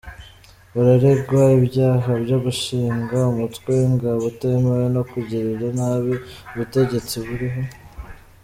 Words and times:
Bararegwa 0.73 1.41
ibyaha 1.59 2.09
byo 2.23 2.37
gushinga 2.45 3.17
umutwe 3.31 3.69
w’ingabo 3.79 4.21
utemewe 4.31 4.85
no 4.95 5.01
kugirira 5.09 5.67
nabi 5.77 6.13
ubutegetsi 6.53 7.15
buriho. 7.25 7.61